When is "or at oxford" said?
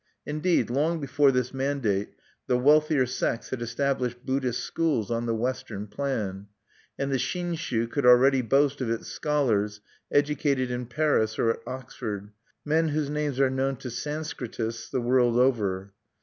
11.37-12.31